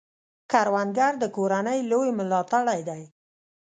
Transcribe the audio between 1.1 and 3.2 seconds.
د کورنۍ لوی ملاتړی دی